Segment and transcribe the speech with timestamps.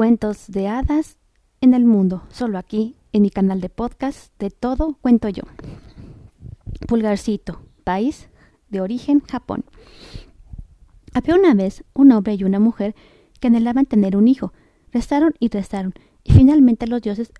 [0.00, 1.18] cuentos de hadas
[1.60, 5.42] en el mundo, solo aquí, en mi canal de podcast de todo cuento yo.
[6.88, 8.30] Pulgarcito, país
[8.70, 9.62] de origen Japón.
[11.12, 12.94] Había una vez un hombre y una mujer
[13.40, 14.54] que anhelaban tener un hijo.
[14.90, 15.92] Rezaron y rezaron,
[16.24, 17.30] y finalmente los dioses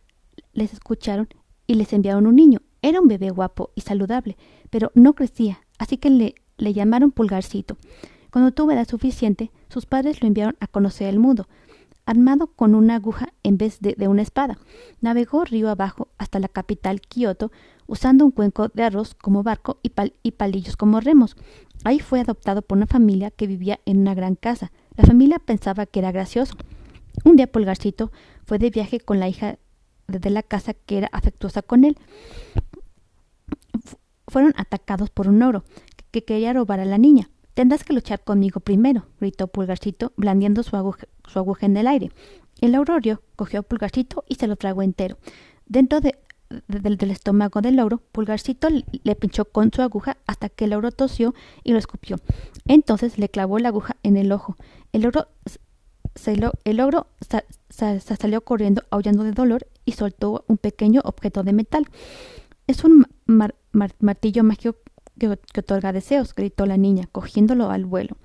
[0.53, 1.29] les escucharon
[1.67, 2.61] y les enviaron un niño.
[2.83, 4.37] Era un bebé guapo y saludable,
[4.69, 7.79] pero no crecía, así que le, le llamaron Pulgarcito.
[8.31, 11.49] Cuando tuvo edad suficiente, sus padres lo enviaron a conocer el mundo
[12.11, 14.59] armado con una aguja en vez de, una espada.
[15.01, 17.53] Navegó río abajo hasta la capital, Kioto,
[17.87, 19.93] usando un cuenco de arroz como barco y,
[20.25, 21.37] y palillos como remos.
[21.85, 24.73] Ahí fue adoptado por una familia que vivía en una gran casa.
[24.97, 26.55] La familia pensaba que era gracioso.
[27.25, 28.11] Un día Pulgarcito
[28.45, 29.59] fue de viaje con la hija
[30.09, 31.97] de la casa que era afectuosa con él.
[34.27, 35.65] fueron atacados por un oro
[36.11, 37.31] que quería robar a la niña.
[37.55, 41.07] Tendrás que luchar conmigo primero, gritó Pulgarcito, blandiendo su aguja,
[41.67, 42.11] en el aire.
[42.61, 45.19] El aurorio cogió a Pulgarcito y se lo tragó entero.
[45.67, 46.19] Dentro de,
[46.69, 51.35] del estómago del logro, Pulgarcito le pinchó con su aguja hasta que el logro tosió
[51.65, 52.17] y lo escupió.
[52.67, 54.57] Entonces le clavó la aguja en el ojo.
[54.93, 55.29] El logro,
[56.15, 56.33] se
[56.65, 57.07] el logro
[57.71, 61.87] salió corriendo aullando de dolor y soltó un pequeño objeto de metal.
[62.67, 63.07] Es un
[64.01, 64.77] martillo mágico
[65.21, 68.17] que, otorga deseos, gritó la niña, cogiéndolo al vuelo.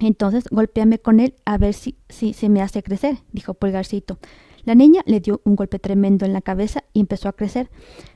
[0.00, 4.18] Entonces golpéame con él a ver si, si se me hace crecer, dijo Pulgarcito.
[4.64, 7.70] La niña le dio un golpe tremendo en la cabeza y empezó a crecer.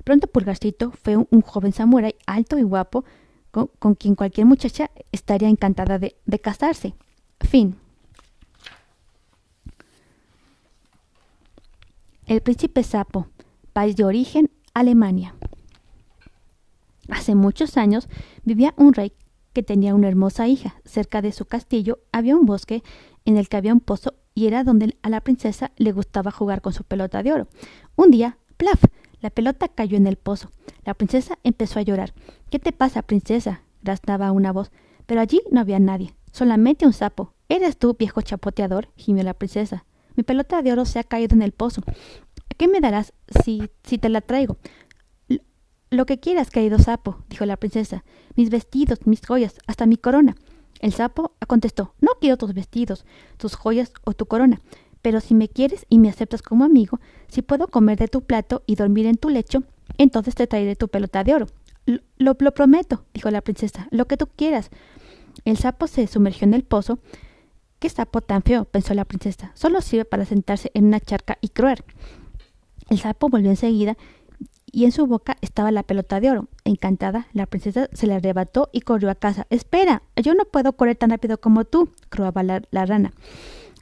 [0.05, 3.05] Pronto Pulgarcito fue un, joven samurái alto y guapo,
[3.51, 6.95] con, quien cualquier muchacha estaría encantada de, de casarse.
[7.41, 7.77] Fin.
[12.27, 13.27] El príncipe sapo,
[13.73, 15.35] país de origen, Alemania.
[17.31, 18.09] Hace muchos años
[18.43, 19.13] vivía un rey
[19.53, 20.75] que tenía una hermosa hija.
[20.85, 22.83] Cerca de su castillo había un bosque
[23.25, 26.61] en el que había un pozo y era donde a la princesa le gustaba jugar
[26.61, 27.47] con su pelota de oro.
[27.95, 28.83] Un día, ¡plaf!
[29.21, 30.51] La pelota cayó en el pozo.
[30.85, 32.15] La princesa empezó a llorar.
[32.51, 33.63] ¿Qué te pasa, princesa?
[33.81, 34.73] graznaba una voz.
[35.07, 37.35] Pero allí no había nadie, solamente un sapo.
[37.49, 38.89] ¿Eres tú, viejo chapoteador?
[38.97, 39.85] gimió la princesa.
[40.17, 41.83] Mi pelota de oro se ha caído en el pozo.
[42.57, 43.13] ¿Qué me darás
[43.45, 44.57] si, si te la traigo?
[45.91, 48.05] Lo que quieras, querido sapo, dijo la princesa.
[48.37, 50.37] Mis vestidos, mis joyas, hasta mi corona.
[50.79, 53.05] El sapo contestó No quiero tus vestidos,
[53.39, 54.61] tus joyas o tu corona.
[55.03, 58.63] Pero si me quieres y me aceptas como amigo, si puedo comer de tu plato
[58.67, 59.65] y dormir en tu lecho,
[59.99, 61.47] entonces te traeré tu pelota de oro.
[61.87, 64.71] Lo, lo, prometo, dijo la princesa, lo que tú quieras.
[65.45, 67.01] El sapo se sumergió en el pozo.
[67.81, 68.65] ¿Qué sapo tan feo?
[68.65, 69.51] pensó la princesa.
[69.55, 71.85] Solo sirve para sentarse en una charca y cruer.
[72.91, 73.97] El sapo volvió enseguida
[74.73, 76.49] y en su boca estaba la pelota de oro.
[76.65, 79.47] Encantada, la princesa se le arrebató y corrió a casa.
[79.51, 83.13] Espera, yo no puedo correr tan rápido como tú, croaba la, rana.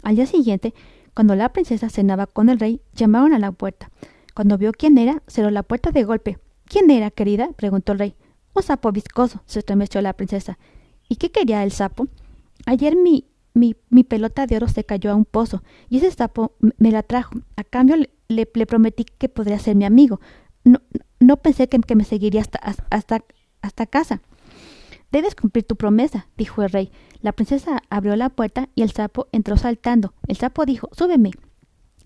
[0.02, 0.74] Al día siguiente,
[1.14, 3.90] cuando la princesa cenaba con el rey, llamaron a la puerta.
[4.34, 6.38] Cuando vio quién era, cerró la puerta de golpe.
[6.64, 7.50] ¿Quién era, querida?
[7.56, 8.14] preguntó el rey.
[8.54, 10.58] Un sapo viscoso, se estremeció la princesa.
[11.08, 12.08] ¿Y qué quería el sapo?
[12.66, 16.52] Ayer mi, mi, mi, pelota de oro se cayó a un pozo, y ese sapo
[16.60, 17.34] me la trajo.
[17.56, 20.20] A cambio le, le prometí que podría ser mi amigo
[21.20, 22.58] no, pensé que, me seguiría hasta,
[22.90, 23.24] hasta,
[23.62, 24.20] hasta casa.
[25.10, 26.92] Debes cumplir tu promesa, dijo el rey.
[27.22, 30.12] La princesa abrió la puerta y el sapo entró saltando.
[30.26, 31.30] El sapo dijo, súbeme.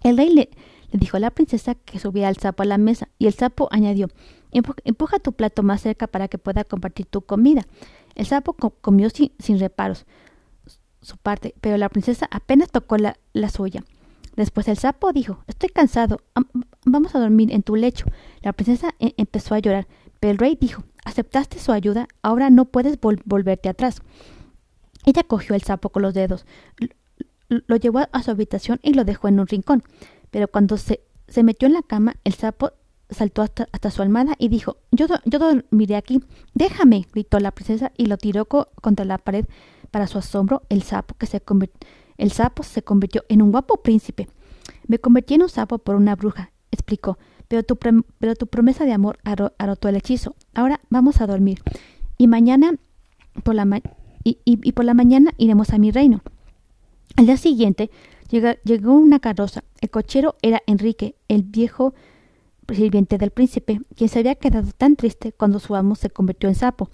[0.03, 0.51] El rey le,
[0.93, 4.09] dijo a la princesa que subiera al sapo a la mesa, y el sapo añadió,
[4.51, 7.67] empuja tu plato más cerca para que pueda compartir tu comida.
[8.15, 10.07] El sapo comió sin, sin, reparos
[11.01, 13.85] su parte, pero la princesa apenas tocó la, la suya.
[14.37, 16.21] Después el sapo dijo, estoy cansado,
[16.85, 18.07] vamos a dormir en tu lecho.
[18.43, 19.87] La princesa e-, empezó a llorar,
[20.21, 24.03] pero el rey dijo, aceptaste su ayuda, ahora no puedes volverte atrás.
[25.05, 26.47] Ella cogió el sapo con los dedos,
[27.49, 29.83] lo llevó a su habitación y lo dejó en un rincón.
[30.31, 31.01] Pero cuando se,
[31.43, 32.73] metió en la cama, el sapo
[33.11, 36.23] saltó hasta, su almada y dijo, yo, yo dormiré aquí.
[36.55, 39.45] Déjame, gritó la princesa y lo tiró contra la pared.
[39.91, 41.43] Para su asombro, el sapo que se
[42.17, 44.29] el sapo se convirtió en un guapo príncipe.
[44.87, 48.93] Me convertí en un sapo por una bruja, explicó, pero tu, pero tu promesa de
[48.93, 50.35] amor arrotó el hechizo.
[50.55, 51.63] Ahora vamos a dormir.
[52.19, 52.73] Y mañana
[53.45, 53.65] por la
[54.25, 56.23] y, por la mañana iremos a mi reino.
[57.17, 57.91] Al día siguiente
[58.31, 59.65] llegó una carroza.
[59.81, 61.95] El cochero era Enrique, el viejo
[62.73, 66.55] sirviente del príncipe, quien se había quedado tan triste cuando su amo se convirtió en
[66.55, 66.91] sapo,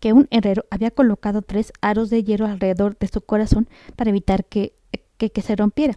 [0.00, 4.44] que un herrero había colocado tres aros de hierro alrededor de su corazón para evitar
[4.44, 4.74] que,
[5.16, 5.96] que, se rompiera.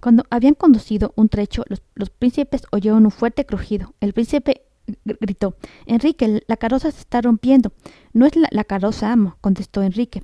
[0.00, 3.94] Cuando habían conducido un trecho, los, príncipes oyeron un fuerte crujido.
[4.00, 4.62] El príncipe
[5.04, 5.56] gritó
[5.86, 7.72] Enrique, la carroza se está rompiendo.
[8.12, 10.22] No es la, la carroza, amo, contestó Enrique.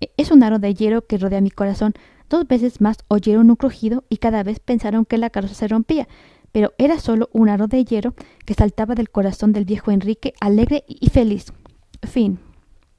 [0.00, 1.94] E, es un aro de hierro que rodea mi corazón.
[2.28, 6.08] Dos veces más oyeron un crujido y cada vez pensaron que la carroza se rompía,
[6.50, 8.14] pero era solo un aro de hierro
[8.46, 11.52] que saltaba del corazón del viejo Enrique alegre y feliz.
[12.02, 12.38] Fin.